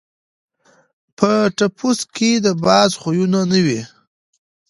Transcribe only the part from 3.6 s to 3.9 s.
وي.